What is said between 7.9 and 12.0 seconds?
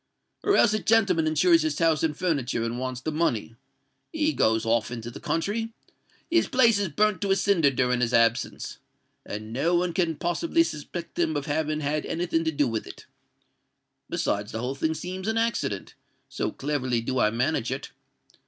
his absence—and no one can possibly suspect him of having